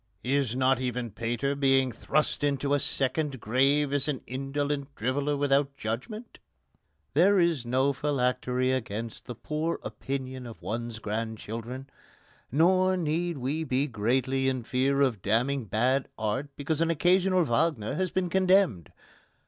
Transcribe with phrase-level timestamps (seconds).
[0.23, 5.77] Is not even Pater being thrust into a second grave as an indolent driveller without
[5.77, 6.39] judgment?
[7.13, 11.87] There is no phylactery against the poor opinion of one's grandchildren.
[12.51, 17.93] Nor need we be greatly in fear of damning bad art because an occasional Wagner
[17.93, 18.91] has been condemned.